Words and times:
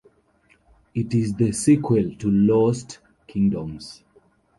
It 0.95 1.13
is 1.13 1.35
the 1.35 1.51
sequel 1.51 2.15
to 2.15 2.31
"Lost 2.31 2.97
Kingdoms". 3.27 4.01